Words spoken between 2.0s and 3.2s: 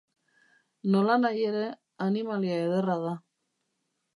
animalia ederra da.